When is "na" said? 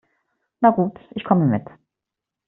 0.63-0.71